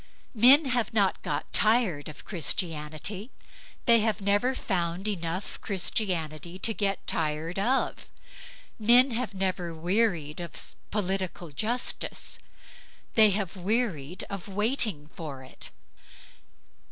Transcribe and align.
Men 0.33 0.65
have 0.65 0.95
not 0.95 1.21
got 1.21 1.53
tired 1.53 2.09
of 2.09 2.25
Christianity; 2.25 3.29
they 3.85 3.99
have 3.99 4.19
never 4.19 4.55
found 4.55 5.07
enough 5.07 5.61
Christianity 5.61 6.57
to 6.57 6.73
get 6.73 7.05
tired 7.05 7.59
of. 7.59 8.11
Men 8.79 9.11
have 9.11 9.35
never 9.35 9.75
wearied 9.75 10.39
of 10.39 10.75
political 10.89 11.51
justice; 11.51 12.39
they 13.13 13.29
have 13.29 13.55
wearied 13.55 14.23
of 14.27 14.47
waiting 14.47 15.05
for 15.15 15.43
it. 15.43 15.69